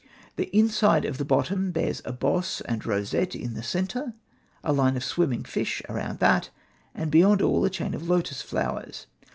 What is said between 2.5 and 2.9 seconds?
and